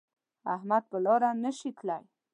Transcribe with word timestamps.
احمد 0.55 0.83
په 0.91 0.97
لاره 1.05 1.29
نشي 1.43 1.69
تللی 1.77 1.99